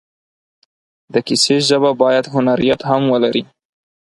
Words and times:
د 1.13 1.15
کیسې 1.27 1.57
ژبه 1.67 1.91
باید 2.01 2.25
هنریت 2.35 2.81
هم 2.89 3.01
ولري. 3.13 3.43